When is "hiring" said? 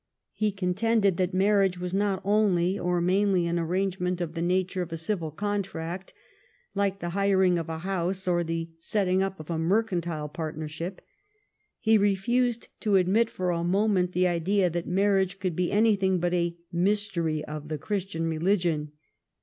7.11-7.59